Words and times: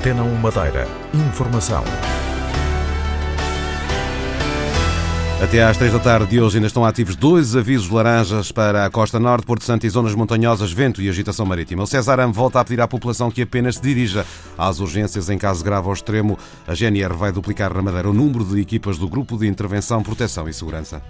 Antena 0.00 0.22
1 0.22 0.34
Madeira. 0.36 0.88
Informação. 1.12 1.84
Até 5.42 5.62
às 5.62 5.76
três 5.76 5.92
da 5.92 5.98
tarde 5.98 6.30
de 6.30 6.40
hoje 6.40 6.56
ainda 6.56 6.68
estão 6.68 6.86
ativos 6.86 7.14
dois 7.14 7.54
avisos 7.54 7.90
laranjas 7.90 8.50
para 8.50 8.86
a 8.86 8.90
Costa 8.90 9.20
Norte, 9.20 9.44
Porto 9.44 9.62
Santo 9.62 9.84
e 9.84 9.90
zonas 9.90 10.14
montanhosas, 10.14 10.72
vento 10.72 11.02
e 11.02 11.08
agitação 11.10 11.44
marítima. 11.44 11.82
O 11.82 11.86
César 11.86 12.26
volta 12.28 12.60
a 12.60 12.64
pedir 12.64 12.80
à 12.80 12.88
população 12.88 13.30
que 13.30 13.42
apenas 13.42 13.76
se 13.76 13.82
dirija 13.82 14.24
às 14.56 14.80
urgências 14.80 15.28
em 15.28 15.36
caso 15.36 15.62
grave 15.62 15.86
ou 15.86 15.92
extremo. 15.92 16.38
A 16.66 16.74
GNR 16.74 17.14
vai 17.14 17.30
duplicar 17.30 17.74
na 17.74 17.82
Madeira 17.82 18.08
o 18.08 18.14
número 18.14 18.42
de 18.42 18.58
equipas 18.58 18.96
do 18.96 19.06
Grupo 19.06 19.36
de 19.36 19.46
Intervenção, 19.46 20.02
Proteção 20.02 20.48
e 20.48 20.54
Segurança. 20.54 21.02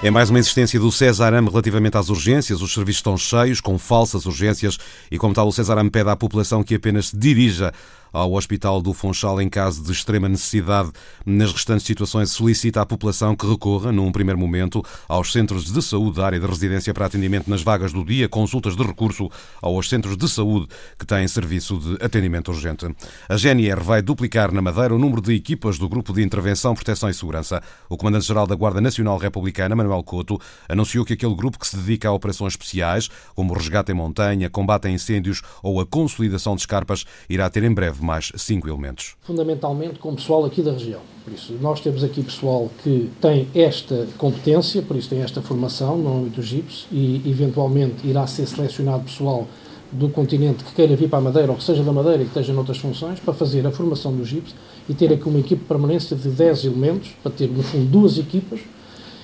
É 0.00 0.12
mais 0.12 0.30
uma 0.30 0.38
insistência 0.38 0.78
do 0.78 0.92
Cesarame 0.92 1.48
relativamente 1.48 1.96
às 1.96 2.08
urgências. 2.08 2.62
Os 2.62 2.72
serviços 2.72 3.00
estão 3.00 3.16
cheios, 3.16 3.60
com 3.60 3.76
falsas 3.76 4.26
urgências, 4.26 4.78
e 5.10 5.18
como 5.18 5.34
tal, 5.34 5.48
o 5.48 5.52
Cesarame 5.52 5.90
pede 5.90 6.08
à 6.08 6.14
população 6.14 6.62
que 6.62 6.76
apenas 6.76 7.08
se 7.08 7.16
dirija 7.16 7.72
ao 8.12 8.32
Hospital 8.32 8.80
do 8.80 8.92
Funchal 8.92 9.40
em 9.40 9.48
caso 9.48 9.82
de 9.82 9.92
extrema 9.92 10.28
necessidade. 10.28 10.90
Nas 11.24 11.52
restantes 11.52 11.86
situações, 11.86 12.30
solicita 12.30 12.80
à 12.80 12.86
população 12.86 13.34
que 13.34 13.46
recorra, 13.46 13.92
num 13.92 14.10
primeiro 14.12 14.38
momento, 14.38 14.84
aos 15.08 15.32
centros 15.32 15.72
de 15.72 15.82
saúde 15.82 16.16
da 16.16 16.26
área 16.26 16.40
de 16.40 16.46
residência 16.46 16.92
para 16.94 17.06
atendimento 17.06 17.48
nas 17.50 17.62
vagas 17.62 17.92
do 17.92 18.04
dia, 18.04 18.28
consultas 18.28 18.76
de 18.76 18.82
recurso 18.82 19.30
aos 19.60 19.88
centros 19.88 20.16
de 20.16 20.28
saúde 20.28 20.68
que 20.98 21.06
têm 21.06 21.26
serviço 21.28 21.78
de 21.78 22.04
atendimento 22.04 22.50
urgente. 22.50 22.86
A 23.28 23.36
GNR 23.36 23.80
vai 23.82 24.02
duplicar 24.02 24.52
na 24.52 24.62
Madeira 24.62 24.94
o 24.94 24.98
número 24.98 25.20
de 25.20 25.34
equipas 25.34 25.78
do 25.78 25.88
Grupo 25.88 26.12
de 26.12 26.22
Intervenção, 26.22 26.74
Proteção 26.74 27.08
e 27.08 27.14
Segurança. 27.14 27.62
O 27.88 27.96
Comandante-Geral 27.96 28.46
da 28.46 28.54
Guarda 28.54 28.80
Nacional 28.80 29.18
Republicana, 29.18 29.76
Manuel 29.76 30.02
Couto, 30.02 30.40
anunciou 30.68 31.04
que 31.04 31.12
aquele 31.12 31.34
grupo 31.34 31.58
que 31.58 31.66
se 31.66 31.76
dedica 31.76 32.08
a 32.08 32.12
operações 32.12 32.52
especiais, 32.52 33.08
como 33.34 33.54
resgate 33.54 33.92
em 33.92 33.94
montanha, 33.94 34.50
combate 34.50 34.88
a 34.88 34.90
incêndios 34.90 35.42
ou 35.62 35.80
a 35.80 35.86
consolidação 35.86 36.54
de 36.54 36.62
escarpas, 36.62 37.04
irá 37.28 37.48
ter 37.50 37.64
em 37.64 37.72
breve 37.72 37.97
mais 38.02 38.32
cinco 38.36 38.68
elementos. 38.68 39.16
Fundamentalmente 39.22 39.98
com 39.98 40.14
pessoal 40.14 40.44
aqui 40.44 40.62
da 40.62 40.72
região. 40.72 41.00
Por 41.24 41.32
isso, 41.32 41.52
nós 41.60 41.80
temos 41.80 42.02
aqui 42.02 42.22
pessoal 42.22 42.70
que 42.82 43.10
tem 43.20 43.48
esta 43.54 44.06
competência, 44.16 44.80
por 44.82 44.96
isso 44.96 45.10
tem 45.10 45.20
esta 45.20 45.42
formação 45.42 45.98
no 45.98 46.18
âmbito 46.18 46.36
do 46.36 46.42
GIPS 46.42 46.86
e, 46.90 47.22
eventualmente, 47.26 48.06
irá 48.06 48.26
ser 48.26 48.46
selecionado 48.46 49.04
pessoal 49.04 49.46
do 49.90 50.08
continente 50.08 50.64
que 50.64 50.74
queira 50.74 50.94
vir 50.96 51.08
para 51.08 51.18
a 51.18 51.22
Madeira, 51.22 51.50
ou 51.50 51.58
que 51.58 51.64
seja 51.64 51.82
da 51.82 51.92
Madeira 51.92 52.22
e 52.22 52.24
que 52.24 52.30
esteja 52.30 52.52
noutras 52.52 52.78
funções, 52.78 53.20
para 53.20 53.34
fazer 53.34 53.66
a 53.66 53.70
formação 53.70 54.14
do 54.14 54.24
GIPS 54.24 54.54
e 54.88 54.94
ter 54.94 55.12
aqui 55.12 55.28
uma 55.28 55.38
equipe 55.38 55.62
de 55.62 55.68
permanência 55.68 56.16
de 56.16 56.28
10 56.28 56.64
elementos, 56.64 57.10
para 57.22 57.32
ter, 57.32 57.48
no 57.48 57.62
fundo, 57.62 57.86
duas 57.86 58.18
equipas, 58.18 58.60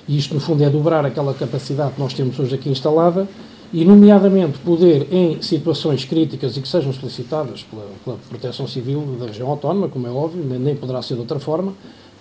e 0.07 0.17
isto, 0.17 0.33
no 0.33 0.39
fundo, 0.39 0.63
é 0.63 0.69
dobrar 0.69 1.05
aquela 1.05 1.33
capacidade 1.33 1.93
que 1.93 1.99
nós 1.99 2.13
temos 2.13 2.37
hoje 2.39 2.53
aqui 2.53 2.69
instalada, 2.69 3.27
e, 3.73 3.83
nomeadamente, 3.83 4.57
poder, 4.59 5.07
em 5.11 5.41
situações 5.41 6.05
críticas 6.05 6.55
e 6.57 6.61
que 6.61 6.67
sejam 6.67 6.93
solicitadas 6.93 7.63
pela, 7.63 7.87
pela 8.03 8.17
Proteção 8.29 8.67
Civil 8.67 9.01
da 9.19 9.27
região 9.27 9.49
autónoma, 9.49 9.87
como 9.87 10.07
é 10.07 10.11
óbvio, 10.11 10.43
nem 10.43 10.75
poderá 10.75 11.01
ser 11.01 11.15
de 11.15 11.21
outra 11.21 11.39
forma, 11.39 11.73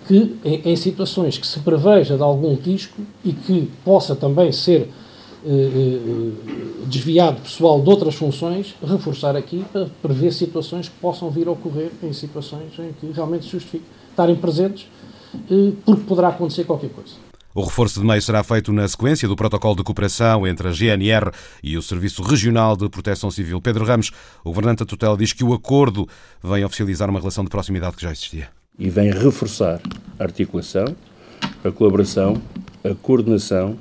que 0.06 0.36
em, 0.44 0.72
em 0.72 0.76
situações 0.76 1.38
que 1.38 1.46
se 1.46 1.60
preveja 1.60 2.16
de 2.16 2.22
algum 2.22 2.54
risco 2.54 3.00
e 3.24 3.32
que 3.32 3.70
possa 3.84 4.14
também 4.14 4.52
ser 4.52 4.90
eh, 5.46 5.50
eh, 5.50 6.30
desviado 6.86 7.42
pessoal 7.42 7.80
de 7.80 7.90
outras 7.90 8.14
funções, 8.14 8.74
reforçar 8.82 9.36
aqui 9.36 9.62
para 9.70 9.86
prever 10.00 10.32
situações 10.32 10.88
que 10.88 10.94
possam 10.98 11.28
vir 11.28 11.48
a 11.48 11.50
ocorrer 11.50 11.90
em 12.02 12.14
situações 12.14 12.78
em 12.78 12.92
que 12.98 13.12
realmente 13.14 13.44
se 13.44 13.50
justifique 13.50 13.84
estarem 14.08 14.36
presentes, 14.36 14.86
eh, 15.50 15.72
porque 15.84 16.02
poderá 16.04 16.28
acontecer 16.28 16.64
qualquer 16.64 16.88
coisa. 16.90 17.12
O 17.56 17.62
reforço 17.62 18.00
de 18.00 18.04
meios 18.04 18.24
será 18.24 18.42
feito 18.42 18.72
na 18.72 18.88
sequência 18.88 19.28
do 19.28 19.36
protocolo 19.36 19.76
de 19.76 19.84
cooperação 19.84 20.44
entre 20.44 20.66
a 20.66 20.72
GNR 20.72 21.30
e 21.62 21.78
o 21.78 21.82
Serviço 21.82 22.20
Regional 22.20 22.76
de 22.76 22.88
Proteção 22.88 23.30
Civil. 23.30 23.60
Pedro 23.60 23.84
Ramos, 23.84 24.10
o 24.42 24.50
governante 24.50 24.80
da 24.80 24.84
tutela, 24.84 25.16
diz 25.16 25.32
que 25.32 25.44
o 25.44 25.54
acordo 25.54 26.04
vem 26.42 26.64
oficializar 26.64 27.08
uma 27.08 27.20
relação 27.20 27.44
de 27.44 27.50
proximidade 27.50 27.94
que 27.94 28.02
já 28.02 28.10
existia. 28.10 28.48
E 28.76 28.90
vem 28.90 29.08
reforçar 29.12 29.80
a 30.18 30.24
articulação, 30.24 30.96
a 31.62 31.70
colaboração, 31.70 32.42
a 32.82 32.92
coordenação 32.92 33.78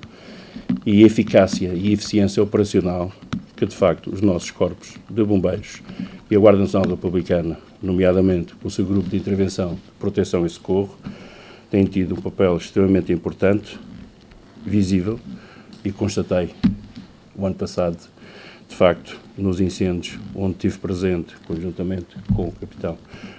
e 0.86 1.04
a 1.04 1.08
eficácia 1.08 1.74
e 1.74 1.94
eficiência 1.94 2.44
operacional 2.44 3.12
que, 3.58 3.66
de 3.66 3.76
facto, 3.76 4.12
os 4.12 4.22
nossos 4.22 4.52
corpos 4.52 4.94
de 5.10 5.24
bombeiros 5.24 5.82
e 6.30 6.36
a 6.36 6.40
Guarda 6.40 6.60
Nacional 6.60 6.92
Republicana, 6.92 7.58
nomeadamente 7.82 8.54
o 8.64 8.70
seu 8.70 8.86
grupo 8.86 9.10
de 9.10 9.18
intervenção, 9.18 9.80
proteção 10.00 10.46
e 10.46 10.50
socorro, 10.52 10.96
tem 11.74 11.86
tido 11.86 12.14
um 12.14 12.22
papel 12.22 12.56
extremamente 12.56 13.12
importante, 13.12 13.80
visível, 14.64 15.20
e 15.84 15.92
constatei 15.92 16.52
o 17.36 17.48
ano 17.48 17.56
passado, 17.56 17.98
de 18.70 18.76
facto, 18.76 19.20
nos 19.36 19.60
incêndios 19.60 20.20
onde 20.36 20.54
estive 20.54 20.78
presente, 20.78 21.36
conjuntamente 21.48 22.16
com 22.36 22.50
o 22.50 22.52
capitão 22.52 22.96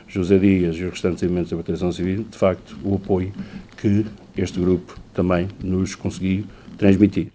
José 0.09 0.37
Dias 0.37 0.75
e 0.75 0.83
os 0.83 0.91
restantes 0.91 1.23
elementos 1.23 1.50
da 1.50 1.56
proteção 1.56 1.93
civil, 1.93 2.27
de 2.28 2.37
facto, 2.37 2.77
o 2.83 2.97
apoio 2.97 3.33
que 3.77 4.05
este 4.37 4.59
grupo 4.59 4.99
também 5.12 5.47
nos 5.62 5.94
conseguiu 5.94 6.44
transmitir. 6.77 7.31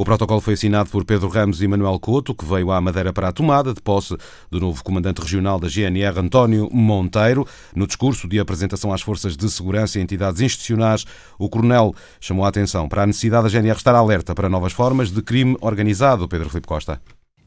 O 0.00 0.04
protocolo 0.04 0.40
foi 0.40 0.54
assinado 0.54 0.88
por 0.88 1.04
Pedro 1.04 1.28
Ramos 1.28 1.60
e 1.60 1.68
Manuel 1.68 2.00
Couto, 2.00 2.34
que 2.34 2.42
veio 2.42 2.70
à 2.70 2.80
Madeira 2.80 3.12
para 3.12 3.28
a 3.28 3.32
tomada 3.32 3.74
de 3.74 3.82
posse 3.82 4.16
do 4.50 4.58
novo 4.58 4.82
comandante 4.82 5.20
regional 5.20 5.60
da 5.60 5.68
GNR, 5.68 6.18
António 6.18 6.70
Monteiro. 6.72 7.46
No 7.76 7.86
discurso 7.86 8.26
de 8.26 8.40
apresentação 8.40 8.94
às 8.94 9.02
forças 9.02 9.36
de 9.36 9.50
segurança 9.50 9.98
e 9.98 10.02
entidades 10.02 10.40
institucionais, 10.40 11.04
o 11.38 11.50
coronel 11.50 11.94
chamou 12.18 12.46
a 12.46 12.48
atenção 12.48 12.88
para 12.88 13.02
a 13.02 13.06
necessidade 13.06 13.42
da 13.42 13.48
GNR 13.50 13.76
estar 13.76 13.94
alerta 13.94 14.34
para 14.34 14.48
novas 14.48 14.72
formas 14.72 15.10
de 15.10 15.20
crime 15.20 15.54
organizado. 15.60 16.26
Pedro 16.26 16.48
Filipe 16.48 16.66
Costa. 16.66 16.98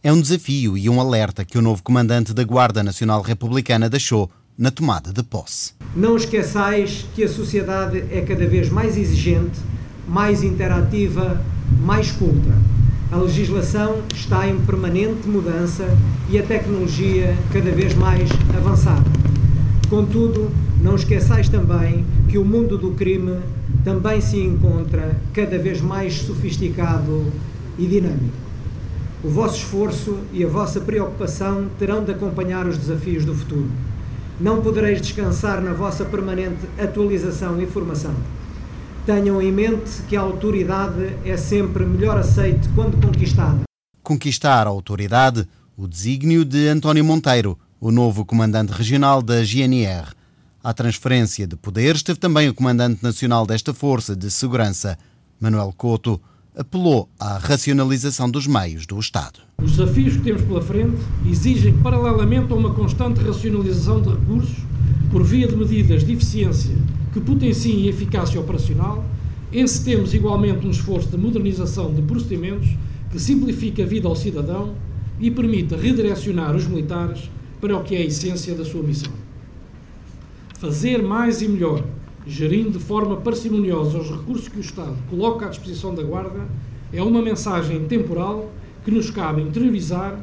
É 0.03 0.13
um 0.13 0.21
desafio 0.21 0.77
e 0.77 0.87
um 0.87 1.01
alerta 1.01 1.43
que 1.43 1.57
o 1.57 1.61
novo 1.61 1.81
comandante 1.81 2.35
da 2.35 2.43
Guarda 2.43 2.83
Nacional 2.83 3.23
Republicana 3.23 3.89
deixou 3.89 4.29
na 4.55 4.69
tomada 4.69 5.11
de 5.11 5.23
posse. 5.23 5.73
Não 5.95 6.15
esqueçais 6.15 7.03
que 7.15 7.23
a 7.23 7.29
sociedade 7.29 8.05
é 8.11 8.21
cada 8.21 8.45
vez 8.45 8.69
mais 8.69 8.95
exigente, 8.95 9.59
mais 10.07 10.43
interativa 10.43 11.43
mais 11.81 12.11
culta. 12.11 12.51
A 13.11 13.17
legislação 13.17 13.97
está 14.13 14.47
em 14.47 14.57
permanente 14.59 15.27
mudança 15.27 15.85
e 16.29 16.39
a 16.39 16.43
tecnologia 16.43 17.37
cada 17.51 17.71
vez 17.71 17.93
mais 17.93 18.29
avançada. 18.57 19.09
Contudo, 19.89 20.49
não 20.81 20.95
esqueçais 20.95 21.47
também 21.47 22.05
que 22.27 22.37
o 22.37 22.45
mundo 22.45 22.77
do 22.77 22.91
crime 22.91 23.37
também 23.83 24.19
se 24.19 24.39
encontra 24.39 25.15
cada 25.31 25.57
vez 25.59 25.79
mais 25.79 26.21
sofisticado 26.21 27.25
e 27.77 27.85
dinâmico. 27.85 28.43
O 29.23 29.29
vosso 29.29 29.57
esforço 29.57 30.17
e 30.33 30.43
a 30.43 30.47
vossa 30.47 30.81
preocupação 30.81 31.67
terão 31.77 32.03
de 32.03 32.11
acompanhar 32.11 32.65
os 32.65 32.77
desafios 32.77 33.23
do 33.23 33.35
futuro. 33.35 33.69
Não 34.39 34.61
podereis 34.61 34.99
descansar 34.99 35.61
na 35.61 35.73
vossa 35.73 36.03
permanente 36.03 36.65
atualização 36.79 37.61
e 37.61 37.67
formação 37.67 38.15
tenham 39.05 39.41
em 39.41 39.51
mente 39.51 40.01
que 40.07 40.15
a 40.15 40.21
autoridade 40.21 41.15
é 41.25 41.35
sempre 41.35 41.85
melhor 41.85 42.17
aceite 42.17 42.69
quando 42.73 42.99
conquistada. 43.01 43.63
Conquistar 44.01 44.65
a 44.65 44.69
autoridade, 44.69 45.47
o 45.77 45.87
desígnio 45.87 46.45
de 46.45 46.67
António 46.67 47.03
Monteiro, 47.03 47.57
o 47.79 47.91
novo 47.91 48.25
comandante 48.25 48.71
regional 48.71 49.21
da 49.21 49.43
GNR. 49.43 50.13
À 50.63 50.73
transferência 50.73 51.45
de 51.45 51.55
poderes 51.55 51.97
esteve 51.97 52.19
também 52.19 52.47
o 52.47 52.53
comandante 52.53 53.03
nacional 53.03 53.45
desta 53.45 53.73
força 53.73 54.15
de 54.15 54.31
segurança, 54.31 54.97
Manuel 55.39 55.73
Couto, 55.75 56.21
apelou 56.55 57.09
à 57.19 57.37
racionalização 57.37 58.29
dos 58.29 58.47
meios 58.47 58.85
do 58.85 58.97
Estado. 58.99 59.39
Os 59.61 59.71
desafios 59.71 60.15
que 60.15 60.23
temos 60.23 60.43
pela 60.43 60.61
frente 60.61 61.01
exigem, 61.29 61.75
paralelamente 61.79 62.53
a 62.53 62.55
uma 62.55 62.73
constante 62.73 63.19
racionalização 63.21 64.01
de 64.01 64.09
recursos, 64.09 64.57
por 65.11 65.23
via 65.23 65.47
de 65.47 65.55
medidas 65.55 66.05
de 66.05 66.13
eficiência 66.13 66.75
que 67.13 67.21
potenciem 67.21 67.87
eficácia 67.87 68.39
operacional, 68.39 69.05
encetemos 69.51 70.13
igualmente 70.13 70.65
um 70.65 70.71
esforço 70.71 71.09
de 71.09 71.17
modernização 71.17 71.93
de 71.93 72.01
procedimentos 72.01 72.69
que 73.11 73.19
simplifique 73.19 73.83
a 73.83 73.85
vida 73.85 74.07
ao 74.07 74.15
cidadão 74.15 74.73
e 75.19 75.29
permita 75.29 75.77
redirecionar 75.77 76.55
os 76.55 76.65
militares 76.65 77.29
para 77.61 77.77
o 77.77 77.83
que 77.83 77.95
é 77.95 77.99
a 77.99 78.05
essência 78.05 78.55
da 78.55 78.65
sua 78.65 78.81
missão. 78.81 79.13
Fazer 80.59 81.03
mais 81.03 81.41
e 81.41 81.47
melhor, 81.47 81.83
gerindo 82.25 82.71
de 82.71 82.79
forma 82.79 83.17
parcimoniosa 83.17 83.99
os 83.99 84.09
recursos 84.09 84.47
que 84.47 84.57
o 84.57 84.61
Estado 84.61 84.95
coloca 85.09 85.45
à 85.45 85.49
disposição 85.49 85.93
da 85.93 86.01
Guarda, 86.01 86.47
é 86.91 87.01
uma 87.03 87.21
mensagem 87.21 87.85
temporal 87.85 88.51
que 88.83 88.91
nos 88.91 89.09
cabe 89.11 89.41
interiorizar. 89.41 90.19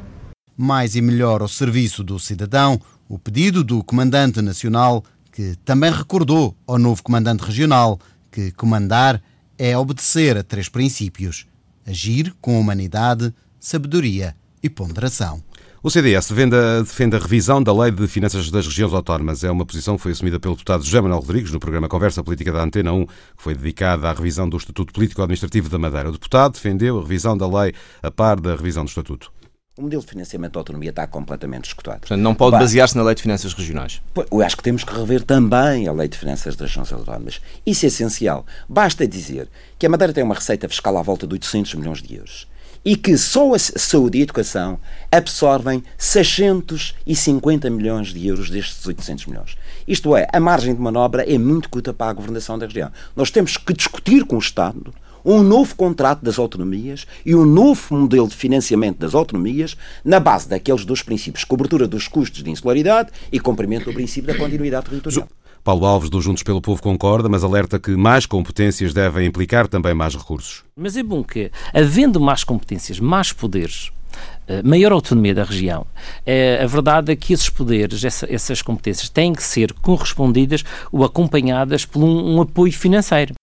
Mais 0.57 0.95
e 0.95 1.01
melhor 1.01 1.41
ao 1.41 1.47
serviço 1.47 2.03
do 2.03 2.19
cidadão, 2.19 2.79
o 3.07 3.17
pedido 3.17 3.63
do 3.63 3.83
Comandante 3.83 4.41
Nacional 4.41 5.03
que 5.41 5.55
também 5.65 5.91
recordou 5.91 6.55
ao 6.67 6.77
novo 6.77 7.01
comandante 7.01 7.43
regional 7.43 7.99
que 8.31 8.51
comandar 8.51 9.21
é 9.57 9.75
obedecer 9.75 10.37
a 10.37 10.43
três 10.43 10.69
princípios: 10.69 11.47
agir 11.85 12.35
com 12.39 12.59
humanidade, 12.59 13.33
sabedoria 13.59 14.35
e 14.61 14.69
ponderação. 14.69 15.43
O 15.81 15.89
CDS 15.89 16.29
defende 16.29 16.55
a, 16.55 16.81
defende 16.81 17.15
a, 17.15 17.19
revisão 17.19 17.63
da 17.63 17.73
Lei 17.73 17.89
de 17.89 18.07
Finanças 18.07 18.51
das 18.51 18.67
Regiões 18.67 18.93
Autónomas. 18.93 19.43
É 19.43 19.49
uma 19.49 19.65
posição 19.65 19.97
que 19.97 20.03
foi 20.03 20.11
assumida 20.11 20.39
pelo 20.39 20.53
deputado 20.53 20.83
José 20.83 21.01
Manuel 21.01 21.21
Rodrigues 21.21 21.51
no 21.51 21.59
programa 21.59 21.89
Conversa 21.89 22.23
Política 22.23 22.51
da 22.51 22.63
Antena 22.63 22.93
1, 22.93 23.05
que 23.07 23.13
foi 23.37 23.55
dedicada 23.55 24.07
à 24.07 24.13
revisão 24.13 24.47
do 24.47 24.57
Estatuto 24.57 24.93
Político-Administrativo 24.93 25.69
da 25.69 25.79
Madeira. 25.79 26.09
O 26.09 26.11
deputado 26.11 26.53
defendeu 26.53 26.99
a 26.99 27.01
revisão 27.01 27.35
da 27.35 27.47
lei 27.47 27.73
a 28.03 28.11
par 28.11 28.39
da 28.39 28.55
revisão 28.55 28.85
do 28.85 28.89
Estatuto. 28.89 29.31
O 29.77 29.83
modelo 29.83 30.01
de 30.01 30.09
financiamento 30.09 30.51
da 30.51 30.59
autonomia 30.59 30.89
está 30.89 31.07
completamente 31.07 31.63
escutado. 31.69 32.01
Portanto, 32.01 32.19
não 32.19 32.35
pode 32.35 32.59
basear-se 32.59 32.97
na 32.97 33.03
Lei 33.03 33.15
de 33.15 33.21
Finanças 33.21 33.53
Regionais. 33.53 34.01
Eu 34.29 34.41
acho 34.41 34.57
que 34.57 34.63
temos 34.63 34.83
que 34.83 34.93
rever 34.93 35.23
também 35.23 35.87
a 35.87 35.93
Lei 35.93 36.09
de 36.09 36.17
Finanças 36.17 36.57
das 36.57 36.71
Regiões 36.71 36.91
Autónomas. 36.91 37.39
Isso 37.65 37.85
é 37.85 37.87
essencial. 37.87 38.45
Basta 38.67 39.07
dizer 39.07 39.47
que 39.79 39.85
a 39.85 39.89
Madeira 39.89 40.11
tem 40.11 40.25
uma 40.25 40.35
receita 40.35 40.67
fiscal 40.67 40.97
à 40.97 41.01
volta 41.01 41.25
de 41.25 41.31
800 41.35 41.75
milhões 41.75 42.01
de 42.01 42.15
euros 42.15 42.49
e 42.83 42.97
que 42.97 43.17
só 43.17 43.53
a 43.53 43.59
saúde 43.59 44.17
e 44.17 44.21
a 44.21 44.23
educação 44.23 44.77
absorvem 45.09 45.81
650 45.97 47.69
milhões 47.69 48.07
de 48.09 48.27
euros 48.27 48.49
destes 48.49 48.85
800 48.85 49.27
milhões. 49.27 49.55
Isto 49.87 50.17
é, 50.17 50.27
a 50.33 50.39
margem 50.41 50.75
de 50.75 50.81
manobra 50.81 51.23
é 51.23 51.37
muito 51.37 51.69
curta 51.69 51.93
para 51.93 52.11
a 52.11 52.13
governação 52.13 52.59
da 52.59 52.65
região. 52.65 52.91
Nós 53.15 53.31
temos 53.31 53.55
que 53.55 53.73
discutir 53.73 54.25
com 54.25 54.35
o 54.35 54.39
Estado 54.39 54.93
um 55.23 55.41
novo 55.43 55.75
contrato 55.75 56.23
das 56.23 56.37
autonomias 56.37 57.05
e 57.25 57.35
um 57.35 57.45
novo 57.45 57.95
modelo 57.95 58.27
de 58.27 58.35
financiamento 58.35 58.97
das 58.97 59.13
autonomias 59.13 59.77
na 60.03 60.19
base 60.19 60.47
daqueles 60.47 60.85
dois 60.85 61.01
princípios, 61.01 61.43
cobertura 61.43 61.87
dos 61.87 62.07
custos 62.07 62.43
de 62.43 62.49
insularidade 62.49 63.11
e 63.31 63.39
cumprimento 63.39 63.85
do 63.85 63.93
princípio 63.93 64.33
da 64.33 64.37
continuidade 64.37 64.89
territorial. 64.89 65.27
Paulo 65.63 65.85
Alves, 65.85 66.09
do 66.09 66.19
Juntos 66.19 66.41
pelo 66.41 66.59
Povo, 66.59 66.81
concorda, 66.81 67.29
mas 67.29 67.43
alerta 67.43 67.79
que 67.79 67.91
mais 67.91 68.25
competências 68.25 68.93
devem 68.93 69.27
implicar 69.27 69.67
também 69.67 69.93
mais 69.93 70.15
recursos. 70.15 70.63
Mas 70.75 70.97
é 70.97 71.03
bom 71.03 71.23
que, 71.23 71.51
havendo 71.71 72.19
mais 72.19 72.43
competências, 72.43 72.99
mais 72.99 73.31
poderes, 73.31 73.91
eh, 74.47 74.63
maior 74.63 74.91
autonomia 74.91 75.35
da 75.35 75.43
região. 75.43 75.85
É, 76.25 76.61
a 76.63 76.67
verdade 76.67 77.11
é 77.11 77.15
que 77.15 77.31
esses 77.31 77.49
poderes, 77.49 78.03
essa, 78.03 78.27
essas 78.33 78.61
competências, 78.61 79.07
têm 79.07 79.33
que 79.33 79.43
ser 79.43 79.71
correspondidas 79.73 80.63
ou 80.91 81.03
acompanhadas 81.03 81.85
por 81.85 82.03
um, 82.03 82.35
um 82.35 82.41
apoio 82.41 82.73
financeiro. 82.73 83.33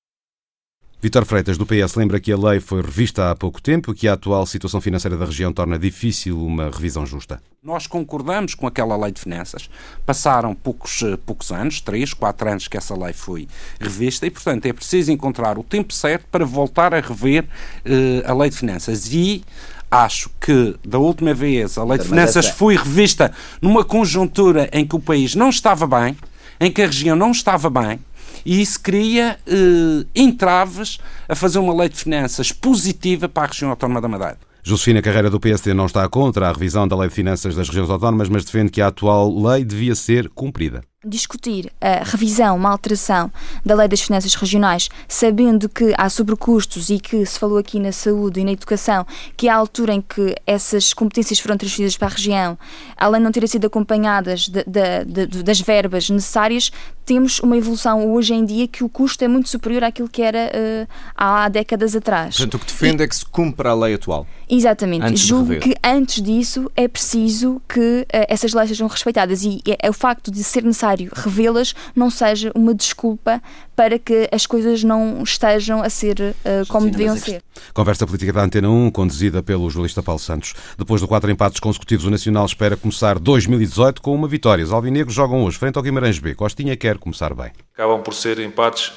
Vitor 1.00 1.24
Freitas, 1.24 1.56
do 1.56 1.64
PS, 1.64 1.94
lembra 1.94 2.18
que 2.18 2.32
a 2.32 2.36
lei 2.36 2.58
foi 2.58 2.82
revista 2.82 3.30
há 3.30 3.36
pouco 3.36 3.62
tempo 3.62 3.92
e 3.92 3.94
que 3.94 4.08
a 4.08 4.14
atual 4.14 4.44
situação 4.44 4.80
financeira 4.80 5.16
da 5.16 5.26
região 5.26 5.52
torna 5.52 5.78
difícil 5.78 6.44
uma 6.44 6.68
revisão 6.68 7.06
justa. 7.06 7.40
Nós 7.62 7.86
concordamos 7.86 8.56
com 8.56 8.66
aquela 8.66 8.96
lei 8.96 9.12
de 9.12 9.20
finanças. 9.20 9.70
Passaram 10.04 10.56
poucos, 10.56 11.00
eh, 11.04 11.16
poucos 11.24 11.52
anos, 11.52 11.80
três, 11.80 12.12
quatro 12.12 12.50
anos 12.50 12.66
que 12.66 12.76
essa 12.76 12.98
lei 12.98 13.12
foi 13.12 13.46
revista 13.78 14.26
e, 14.26 14.30
portanto, 14.30 14.66
é 14.66 14.72
preciso 14.72 15.12
encontrar 15.12 15.56
o 15.56 15.62
tempo 15.62 15.92
certo 15.92 16.26
para 16.32 16.44
voltar 16.44 16.92
a 16.92 16.98
rever 17.00 17.44
uh, 17.44 18.28
a 18.28 18.34
lei 18.34 18.50
de 18.50 18.56
finanças. 18.56 19.12
E 19.12 19.44
acho 19.88 20.28
que 20.40 20.74
da 20.84 20.98
última 20.98 21.32
vez 21.32 21.78
a 21.78 21.84
lei 21.84 21.98
de 21.98 22.08
finanças 22.08 22.48
foi 22.48 22.76
revista 22.76 23.32
numa 23.62 23.84
conjuntura 23.84 24.68
em 24.72 24.84
que 24.84 24.96
o 24.96 25.00
país 25.00 25.36
não 25.36 25.48
estava 25.48 25.86
bem, 25.86 26.16
em 26.58 26.72
que 26.72 26.82
a 26.82 26.86
região 26.86 27.14
não 27.14 27.30
estava 27.30 27.70
bem 27.70 28.00
e 28.44 28.60
isso 28.60 28.80
cria 28.80 29.38
eh, 29.46 30.06
entraves 30.14 30.98
a 31.28 31.34
fazer 31.34 31.58
uma 31.58 31.75
lei 31.75 31.88
de 31.88 31.96
finanças 31.96 32.52
positiva 32.52 33.28
para 33.28 33.44
a 33.44 33.46
região 33.46 33.70
autónoma 33.70 34.00
da 34.00 34.08
Madeira. 34.08 34.38
Josefina 34.62 35.00
Carreira 35.00 35.30
do 35.30 35.40
PSD 35.40 35.72
não 35.72 35.86
está 35.86 36.06
contra 36.08 36.48
a 36.48 36.52
revisão 36.52 36.86
da 36.86 36.96
Lei 36.96 37.08
de 37.08 37.14
Finanças 37.14 37.54
das 37.54 37.69
Regiões 37.69 37.88
Autónomas, 37.88 38.28
mas 38.28 38.44
defende 38.44 38.70
que 38.70 38.82
a 38.82 38.88
atual 38.88 39.34
lei 39.42 39.64
devia 39.64 39.94
ser 39.94 40.28
cumprida 40.28 40.82
discutir 41.08 41.72
a 41.81 42.05
revisão, 42.05 42.56
uma 42.56 42.70
alteração 42.70 43.31
da 43.64 43.75
lei 43.75 43.88
das 43.88 44.00
finanças 44.00 44.34
regionais, 44.34 44.88
sabendo 45.06 45.69
que 45.69 45.93
há 45.96 46.08
sobrecustos 46.08 46.90
e 46.90 46.99
que 46.99 47.25
se 47.25 47.38
falou 47.38 47.58
aqui 47.58 47.81
na 47.81 47.93
saúde 47.93 48.40
e 48.40 48.44
na 48.44 48.52
educação, 48.52 49.06
que 49.37 49.49
há 49.49 49.55
altura 49.55 49.94
em 49.94 50.00
que 50.00 50.34
essas 50.46 50.93
competências 50.93 51.38
foram 51.38 51.56
transferidas 51.56 51.96
para 51.96 52.08
a 52.08 52.10
região, 52.10 52.58
além 52.96 53.20
de 53.20 53.25
não 53.25 53.32
terem 53.32 53.49
sido 53.49 53.66
acompanhadas 53.66 54.49
de, 54.49 54.64
de, 54.64 55.26
de, 55.26 55.43
das 55.43 55.60
verbas 55.60 56.08
necessárias, 56.10 56.70
temos 57.05 57.40
uma 57.40 57.56
evolução 57.56 58.12
hoje 58.12 58.34
em 58.34 58.44
dia 58.44 58.69
que 58.69 58.84
o 58.84 58.88
custo 58.88 59.25
é 59.25 59.28
muito 59.28 59.49
superior 59.49 59.82
àquilo 59.84 60.10
que 60.10 60.20
era 60.20 60.50
uh, 60.52 60.88
há 61.16 61.49
décadas 61.49 61.96
atrás. 61.96 62.37
Portanto, 62.37 62.55
o 62.55 62.58
que 62.58 62.66
defende 62.66 63.02
e, 63.02 63.05
é 63.05 63.08
que 63.08 63.16
se 63.16 63.25
cumpra 63.25 63.70
a 63.70 63.75
lei 63.75 63.94
atual. 63.94 64.26
Exatamente. 64.46 65.16
Julgo 65.16 65.58
que 65.58 65.75
antes 65.82 66.22
disso 66.22 66.70
é 66.76 66.87
preciso 66.87 67.62
que 67.66 68.02
uh, 68.02 68.06
essas 68.28 68.52
leis 68.52 68.69
sejam 68.69 68.87
respeitadas 68.88 69.43
e 69.43 69.62
é, 69.66 69.87
é 69.87 69.90
o 69.90 69.93
facto 69.94 70.31
de 70.31 70.44
ser 70.44 70.62
necessário 70.62 70.97
necessário 70.98 71.10
revê-las 71.14 71.74
não 71.94 72.10
seja 72.10 72.50
uma 72.54 72.74
desculpa 72.74 73.40
para 73.76 73.98
que 73.98 74.28
as 74.32 74.46
coisas 74.46 74.82
não 74.82 75.22
estejam 75.22 75.82
a 75.82 75.88
ser 75.88 76.18
uh, 76.20 76.66
como 76.68 76.86
Sim, 76.86 76.90
deviam 76.90 77.16
ser. 77.16 77.42
Conversa 77.72 78.06
política 78.06 78.32
da 78.32 78.42
Antena 78.42 78.68
1, 78.68 78.90
conduzida 78.90 79.42
pelo 79.42 79.70
jornalista 79.70 80.02
Paulo 80.02 80.18
Santos. 80.18 80.54
Depois 80.76 81.00
de 81.00 81.06
quatro 81.06 81.30
empates 81.30 81.60
consecutivos, 81.60 82.04
o 82.04 82.10
Nacional 82.10 82.46
espera 82.46 82.76
começar 82.76 83.18
2018 83.18 84.02
com 84.02 84.14
uma 84.14 84.26
vitória. 84.26 84.64
Os 84.64 84.72
alvinegros 84.72 85.14
jogam 85.14 85.44
hoje 85.44 85.58
frente 85.58 85.76
ao 85.76 85.82
Guimarães 85.82 86.18
B. 86.18 86.34
Costinha 86.34 86.76
quer 86.76 86.98
começar 86.98 87.34
bem. 87.34 87.52
Acabam 87.74 88.02
por 88.02 88.14
ser 88.14 88.40
empates 88.40 88.92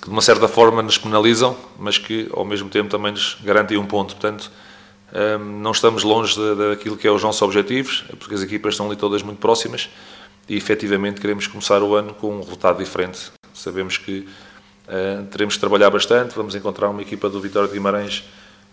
que 0.00 0.06
de 0.06 0.10
uma 0.10 0.22
certa 0.22 0.46
forma 0.46 0.82
nos 0.82 0.98
penalizam, 0.98 1.56
mas 1.78 1.96
que 1.96 2.28
ao 2.32 2.44
mesmo 2.44 2.68
tempo 2.68 2.90
também 2.90 3.12
nos 3.12 3.38
garantem 3.42 3.78
um 3.78 3.86
ponto. 3.86 4.14
Portanto, 4.14 4.50
ehm, 5.14 5.62
não 5.62 5.70
estamos 5.70 6.02
longe 6.02 6.36
daquilo 6.54 6.96
que 6.96 7.08
é 7.08 7.10
os 7.10 7.22
nossos 7.22 7.40
objetivos, 7.40 8.04
porque 8.18 8.34
as 8.34 8.42
equipas 8.42 8.74
estão 8.74 8.86
ali 8.86 8.96
todas 8.96 9.22
muito 9.22 9.38
próximas 9.38 9.88
e 10.48 10.56
efetivamente 10.56 11.20
queremos 11.20 11.46
começar 11.46 11.82
o 11.82 11.94
ano 11.94 12.14
com 12.14 12.36
um 12.36 12.40
resultado 12.40 12.78
diferente. 12.78 13.32
Sabemos 13.52 13.98
que 13.98 14.28
uh, 14.88 15.24
teremos 15.30 15.54
de 15.54 15.60
trabalhar 15.60 15.90
bastante, 15.90 16.34
vamos 16.34 16.54
encontrar 16.54 16.88
uma 16.88 17.02
equipa 17.02 17.28
do 17.28 17.40
Vitória 17.40 17.68
de 17.68 17.74
Guimarães 17.74 18.24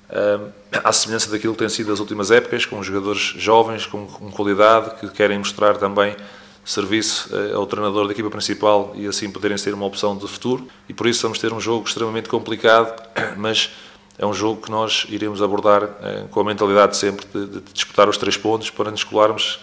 uh, 0.09 0.51
à 0.83 0.91
semelhança 0.91 1.31
daquilo 1.31 1.53
que 1.53 1.59
tem 1.59 1.69
sido 1.69 1.91
as 1.91 1.99
últimas 1.99 2.31
épocas, 2.31 2.65
com 2.65 2.81
jogadores 2.83 3.33
jovens, 3.37 3.85
com, 3.85 4.05
com 4.05 4.31
qualidade, 4.31 4.99
que 4.99 5.09
querem 5.09 5.37
mostrar 5.39 5.77
também 5.77 6.15
serviço 6.63 7.35
uh, 7.35 7.57
ao 7.57 7.65
treinador 7.65 8.05
da 8.05 8.13
equipa 8.13 8.29
principal 8.29 8.93
e 8.95 9.07
assim 9.07 9.31
poderem 9.31 9.57
ser 9.57 9.73
uma 9.73 9.85
opção 9.85 10.15
de 10.15 10.27
futuro. 10.27 10.67
E 10.87 10.93
por 10.93 11.07
isso 11.07 11.23
vamos 11.23 11.39
ter 11.39 11.51
um 11.51 11.59
jogo 11.59 11.87
extremamente 11.87 12.29
complicado, 12.29 13.01
mas 13.35 13.71
é 14.17 14.25
um 14.25 14.33
jogo 14.33 14.61
que 14.61 14.69
nós 14.69 15.07
iremos 15.09 15.41
abordar 15.41 15.89
com 16.29 16.39
a 16.39 16.43
mentalidade 16.43 16.95
sempre 16.95 17.25
de, 17.33 17.47
de 17.47 17.73
disputar 17.73 18.07
os 18.07 18.15
três 18.15 18.37
pontos 18.37 18.69
para 18.69 18.91
nos 18.91 19.03
colarmos 19.03 19.59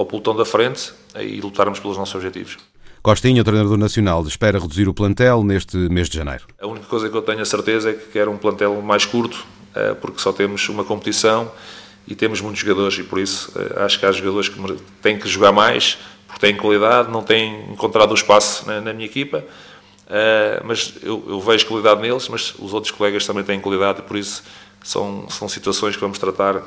ao 0.00 0.06
pelotão 0.06 0.34
da 0.34 0.44
frente 0.44 0.92
e 1.18 1.40
lutarmos 1.40 1.78
pelos 1.78 1.98
nossos 1.98 2.14
objetivos. 2.14 2.56
Costinha, 3.02 3.44
treinador 3.44 3.78
nacional, 3.78 4.26
espera 4.26 4.58
reduzir 4.58 4.88
o 4.88 4.94
plantel 4.94 5.44
neste 5.44 5.76
mês 5.76 6.08
de 6.08 6.16
janeiro. 6.16 6.44
A 6.60 6.66
única 6.66 6.86
coisa 6.86 7.08
que 7.08 7.16
eu 7.16 7.22
tenho 7.22 7.40
a 7.40 7.44
certeza 7.44 7.90
é 7.90 7.92
que 7.94 8.06
quero 8.12 8.30
um 8.30 8.36
plantel 8.36 8.80
mais 8.82 9.04
curto, 9.04 9.44
eh, 9.74 9.94
porque 9.94 10.20
só 10.20 10.32
temos 10.32 10.68
uma 10.68 10.84
competição 10.84 11.50
e 12.06 12.14
temos 12.14 12.40
muitos 12.40 12.60
jogadores 12.60 12.98
e 12.98 13.02
por 13.02 13.18
isso 13.18 13.52
eh, 13.56 13.84
acho 13.84 13.98
que 13.98 14.04
há 14.04 14.12
jogadores 14.12 14.48
que 14.48 14.60
têm 15.00 15.18
que 15.18 15.28
jogar 15.28 15.52
mais, 15.52 15.96
porque 16.26 16.40
têm 16.40 16.56
qualidade, 16.56 17.10
não 17.10 17.22
têm 17.22 17.70
encontrado 17.70 18.10
o 18.10 18.14
espaço 18.14 18.66
na, 18.66 18.92
minha 18.92 19.06
equipa, 19.06 19.44
eh, 20.06 20.62
mas 20.64 20.94
eu, 21.02 21.24
eu, 21.26 21.40
vejo 21.40 21.66
qualidade 21.66 22.02
neles, 22.02 22.28
mas 22.28 22.54
os 22.58 22.74
outros 22.74 22.90
colegas 22.90 23.26
também 23.26 23.44
têm 23.44 23.60
qualidade 23.60 24.00
e 24.00 24.02
por 24.02 24.18
isso 24.18 24.42
são, 24.82 25.26
são 25.30 25.48
situações 25.48 25.94
que 25.94 26.00
vamos 26.02 26.18
tratar 26.18 26.62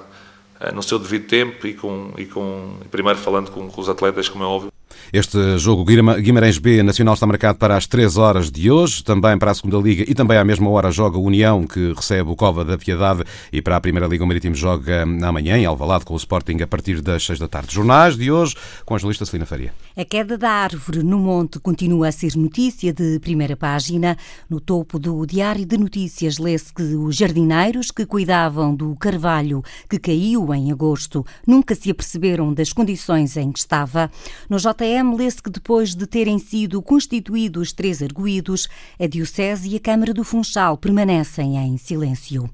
no 0.72 0.84
seu 0.84 1.00
devido 1.00 1.28
tempo 1.28 1.68
e 1.68 1.74
com, 1.74 2.12
e 2.18 2.26
com 2.26 2.78
primeiro 2.90 3.20
falando 3.20 3.52
com, 3.52 3.68
com 3.68 3.82
os 3.82 3.90
atletas, 3.90 4.30
como 4.30 4.44
é 4.44 4.48
óbvio, 4.48 4.73
este 5.14 5.60
jogo 5.60 5.86
Guimarães 5.86 6.58
B 6.58 6.82
Nacional 6.82 7.14
está 7.14 7.28
marcado 7.28 7.60
para 7.60 7.78
as 7.78 7.86
3 7.86 8.18
horas 8.18 8.50
de 8.50 8.72
hoje, 8.72 9.04
também 9.04 9.38
para 9.38 9.52
a 9.52 9.54
Segunda 9.54 9.78
Liga 9.78 10.04
e 10.10 10.16
também 10.16 10.40
à 10.40 10.44
mesma 10.44 10.68
hora 10.72 10.90
joga 10.90 11.20
o 11.20 11.24
União, 11.24 11.68
que 11.68 11.94
recebe 11.94 12.32
o 12.32 12.36
Cova 12.36 12.66
da 12.66 12.80
Piedade 12.80 13.24
e 13.52 13.62
para 13.62 13.78
a 13.78 13.80
Primeira 13.80 14.08
Liga 14.08 14.24
o 14.24 14.28
Marítimo 14.28 14.56
joga 14.56 15.04
amanhã 15.04 15.56
em 15.56 15.68
Alvalade 15.68 16.04
com 16.04 16.16
o 16.16 16.18
Sporting 16.18 16.58
a 16.64 16.66
partir 16.66 17.00
das 17.00 17.24
6 17.28 17.38
da 17.38 17.48
tarde. 17.48 17.76
Jornais 17.76 18.18
de 18.18 18.32
hoje 18.32 18.56
com 18.86 18.96
a 18.96 18.98
jornalista 18.98 19.24
Celina 19.24 19.46
Faria. 19.46 19.72
A 19.96 20.04
queda 20.04 20.36
da 20.36 20.50
árvore 20.50 21.04
no 21.04 21.20
monte 21.20 21.60
continua 21.60 22.08
a 22.08 22.12
ser 22.12 22.36
notícia 22.36 22.92
de 22.92 23.20
primeira 23.20 23.56
página. 23.56 24.18
No 24.50 24.60
topo 24.60 24.98
do 24.98 25.24
Diário 25.28 25.64
de 25.64 25.78
Notícias 25.78 26.40
lê-se 26.40 26.74
que 26.74 26.96
os 26.96 27.16
jardineiros 27.16 27.92
que 27.92 28.08
cuidavam 28.08 28.74
do 28.74 28.96
carvalho 28.96 29.62
que 29.88 30.00
caiu 30.00 30.52
em 30.56 30.72
agosto 30.72 31.24
nunca 31.46 31.76
se 31.76 31.92
aperceberam 31.92 32.52
das 32.52 32.74
condições 32.74 33.38
em 33.38 33.52
que 33.52 33.60
estava. 33.60 34.10
No 34.50 34.58
JR 34.58 35.03
JM 35.04 35.16
lê-se 35.16 35.44
que 35.44 35.50
depois 35.50 35.94
de 35.94 36.08
terem 36.08 36.40
sido 36.40 36.82
constituídos 36.82 37.74
três 37.74 38.02
arguídos, 38.02 38.70
a 38.98 39.06
Diocese 39.06 39.70
e 39.70 39.76
a 39.76 39.80
Câmara 39.80 40.14
do 40.14 40.24
Funchal 40.24 40.78
permanecem 40.78 41.58
em 41.58 41.78
silêncio. 41.78 42.50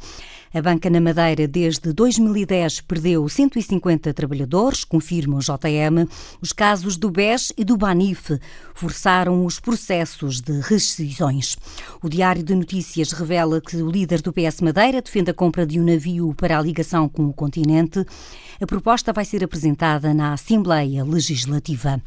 A 0.51 0.63
banca 0.63 0.89
na 0.89 1.00
Madeira, 1.00 1.48
desde 1.48 1.94
2010, 1.94 2.82
perdeu 2.82 3.29
150 3.29 4.12
trabalhadores, 4.15 4.84
confirma 4.84 5.38
o 5.38 5.39
JM. 5.39 6.10
Os 6.41 6.51
casos 6.51 6.98
do 6.98 7.12
BES 7.12 7.53
e 7.56 7.63
do 7.63 7.77
Banif 7.77 8.32
forçaram 8.74 9.46
os 9.46 9.60
processos 9.60 10.41
de 10.41 10.60
rescisões. 10.62 11.56
O 12.01 12.10
Diário 12.10 12.41
de 12.41 12.56
Notícias 12.56 13.12
revela 13.12 13.62
que 13.62 13.77
o 13.77 13.91
líder 13.91 14.24
do 14.24 14.34
PS 14.34 14.62
Madeira 14.62 15.03
defende 15.03 15.29
a 15.29 15.36
compra 15.36 15.68
de 15.68 15.79
um 15.79 15.84
navio 15.84 16.34
para 16.34 16.58
a 16.58 16.62
ligação 16.62 17.08
com 17.08 17.27
o 17.27 17.34
continente. 17.34 18.03
A 18.60 18.65
proposta 18.65 19.13
vai 19.13 19.25
ser 19.25 19.44
apresentada 19.44 20.13
na 20.15 20.34
Assembleia 20.34 21.03
Legislativa. 21.03 22.01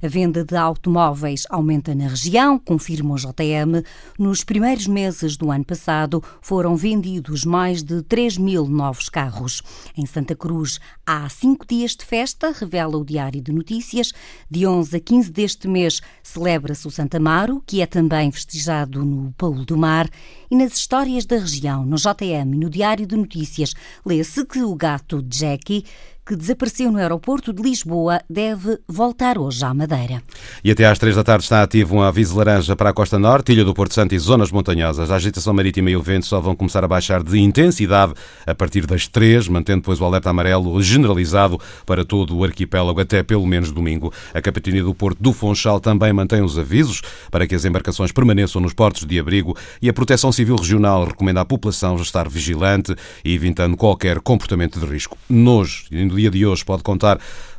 A 0.00 0.06
venda 0.06 0.44
de 0.44 0.56
automóveis 0.56 1.42
aumenta 1.50 1.94
na 1.94 2.06
região, 2.06 2.58
confirma 2.58 3.14
o 3.14 3.18
JM. 3.18 3.84
Nos 4.18 4.44
primeiros 4.44 4.86
meses 4.86 5.36
do 5.36 5.50
ano 5.50 5.64
passado 5.64 6.22
foram 6.40 6.76
vendidos 6.76 7.44
mais 7.44 7.82
de 7.82 7.87
de 7.88 8.02
3 8.02 8.36
mil 8.36 8.66
novos 8.66 9.08
carros. 9.08 9.62
Em 9.96 10.04
Santa 10.04 10.36
Cruz 10.36 10.78
há 11.06 11.26
cinco 11.30 11.66
dias 11.66 11.96
de 11.96 12.04
festa, 12.04 12.52
revela 12.52 12.98
o 12.98 13.04
Diário 13.04 13.40
de 13.40 13.50
Notícias. 13.50 14.12
De 14.50 14.66
11 14.66 14.94
a 14.94 15.00
15 15.00 15.32
deste 15.32 15.66
mês 15.66 16.02
celebra-se 16.22 16.86
o 16.86 16.90
Santa 16.90 17.16
Amaro, 17.16 17.62
que 17.66 17.80
é 17.80 17.86
também 17.86 18.30
festejado 18.30 19.02
no 19.02 19.32
Paulo 19.38 19.64
do 19.64 19.78
Mar. 19.78 20.06
E 20.50 20.56
nas 20.56 20.76
histórias 20.76 21.24
da 21.24 21.38
região, 21.38 21.86
no 21.86 21.96
JM 21.96 22.52
e 22.52 22.58
no 22.58 22.68
Diário 22.68 23.06
de 23.06 23.16
Notícias, 23.16 23.72
lê-se 24.04 24.44
que 24.44 24.62
o 24.62 24.74
gato 24.74 25.24
Jackie 25.26 25.86
que 26.28 26.36
desapareceu 26.36 26.92
no 26.92 26.98
aeroporto 26.98 27.54
de 27.54 27.62
Lisboa, 27.62 28.20
deve 28.28 28.78
voltar 28.86 29.38
hoje 29.38 29.64
à 29.64 29.72
Madeira. 29.72 30.22
E 30.62 30.70
até 30.70 30.84
às 30.84 30.98
três 30.98 31.16
da 31.16 31.24
tarde 31.24 31.44
está 31.44 31.62
ativo 31.62 31.96
um 31.96 32.02
aviso 32.02 32.36
laranja 32.36 32.76
para 32.76 32.90
a 32.90 32.92
Costa 32.92 33.18
Norte, 33.18 33.52
Ilha 33.52 33.64
do 33.64 33.72
Porto 33.72 33.94
Santo 33.94 34.14
e 34.14 34.18
zonas 34.18 34.50
montanhosas. 34.50 35.10
A 35.10 35.14
agitação 35.14 35.54
marítima 35.54 35.90
e 35.90 35.96
o 35.96 36.02
vento 36.02 36.26
só 36.26 36.38
vão 36.38 36.54
começar 36.54 36.84
a 36.84 36.88
baixar 36.88 37.22
de 37.22 37.38
intensidade 37.38 38.12
a 38.46 38.54
partir 38.54 38.86
das 38.86 39.08
três, 39.08 39.48
mantendo 39.48 39.80
depois 39.80 40.02
o 40.02 40.04
alerta 40.04 40.28
amarelo 40.28 40.82
generalizado 40.82 41.58
para 41.86 42.04
todo 42.04 42.36
o 42.36 42.44
arquipélago 42.44 43.00
até 43.00 43.22
pelo 43.22 43.46
menos 43.46 43.72
domingo. 43.72 44.12
A 44.34 44.42
Capitania 44.42 44.82
do 44.82 44.94
Porto 44.94 45.22
do 45.22 45.32
Funchal 45.32 45.80
também 45.80 46.12
mantém 46.12 46.42
os 46.42 46.58
avisos 46.58 47.00
para 47.30 47.46
que 47.46 47.54
as 47.54 47.64
embarcações 47.64 48.12
permaneçam 48.12 48.60
nos 48.60 48.74
portos 48.74 49.06
de 49.06 49.18
abrigo 49.18 49.56
e 49.80 49.88
a 49.88 49.94
Proteção 49.94 50.30
Civil 50.30 50.56
Regional 50.56 51.06
recomenda 51.06 51.40
à 51.40 51.44
população 51.46 51.96
estar 51.96 52.28
vigilante 52.28 52.94
e 53.24 53.32
evitando 53.32 53.78
qualquer 53.78 54.20
comportamento 54.20 54.78
de 54.78 54.84
risco. 54.84 55.16
Nojo, 55.30 55.86
dia 56.18 56.30
de 56.30 56.44
hoje 56.44 56.64
pode 56.64 56.82
contar 56.82 57.18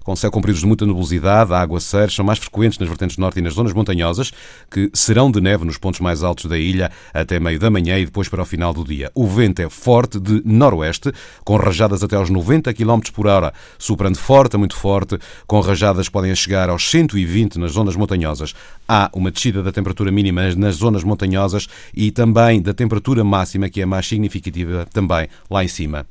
com 0.10 0.16
céu 0.16 0.32
com 0.32 0.42
períodos 0.42 0.62
de 0.62 0.68
muita 0.68 0.88
nebulosidade, 0.88 1.54
aguaceiros 1.54 2.16
são 2.16 2.26
mais 2.26 2.40
frequentes 2.40 2.80
nas 2.80 2.90
vertentes 2.90 3.18
norte 3.18 3.38
e 3.38 3.42
nas 3.44 3.54
zonas 3.54 3.74
montanhosas, 3.74 4.32
que 4.72 4.90
serão 4.92 5.30
de 5.30 5.40
neve 5.40 5.66
nos 5.66 5.78
pontos 5.78 6.00
mais 6.00 6.24
altos 6.24 6.46
da 6.46 6.58
ilha 6.58 6.92
até 7.14 7.40
meio 7.40 7.60
da 7.60 7.70
manhã 7.70 7.96
e 8.00 8.06
depois 8.06 8.28
para 8.28 8.42
o 8.42 8.46
final 8.46 8.74
do 8.74 8.84
dia. 8.84 9.12
O 9.14 9.28
vento 9.28 9.62
é 9.62 9.70
forte 9.70 10.20
de 10.20 10.42
noroeste, 10.44 11.12
com 11.44 11.58
rajadas 11.58 12.02
até 12.02 12.16
aos 12.16 12.30
90 12.30 12.74
km 12.74 13.00
por 13.14 13.28
hora, 13.28 13.54
soprando 13.78 14.18
forte 14.18 14.56
a 14.56 14.60
muito 14.60 14.76
forte, 14.76 15.20
com 15.46 15.60
rajadas 15.60 16.08
que 16.08 16.14
podem 16.14 16.34
chegar 16.34 16.70
aos 16.70 16.90
120 16.90 17.60
nas 17.60 17.74
zonas 17.74 17.96
montanhosas. 17.96 18.56
Há 18.88 19.12
uma 19.14 19.30
descida 19.30 19.62
da 19.62 19.72
temperatura 19.72 20.12
mínima 20.12 20.56
nas 20.56 20.76
zonas 20.78 21.04
montanhosas 21.04 21.68
e 21.94 22.10
também 22.10 22.62
da 22.62 22.74
temperatura 22.74 23.24
máxima, 23.24 23.70
que 23.70 23.80
é 23.80 23.86
mais 23.86 24.08
significativa 24.08 24.88
também 24.92 25.28
lá 25.52 25.64
em 25.64 25.68
cima, 25.68 26.08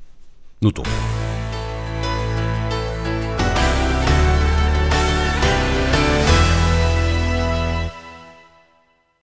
no 0.61 0.71
topo. 0.71 0.88